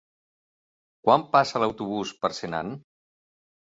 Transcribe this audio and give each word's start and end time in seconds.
Quan 1.07 1.27
passa 1.37 1.63
l'autobús 1.65 2.15
per 2.25 2.33
Senan? 2.39 2.73